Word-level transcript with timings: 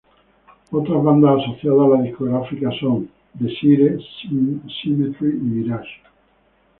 Otras 0.71 1.03
bandas 1.03 1.43
asociadas 1.43 1.79
a 1.85 1.89
la 1.89 2.01
discográfica 2.01 2.71
son 2.79 3.07
Desire, 3.35 3.99
Symmetry 4.65 5.27
y 5.27 5.31
Mirage. 5.41 6.01